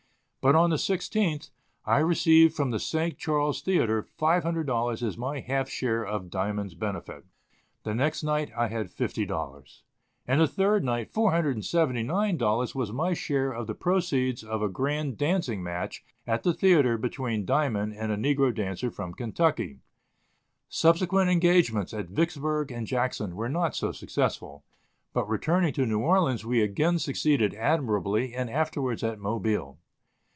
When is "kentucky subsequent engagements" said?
19.13-21.93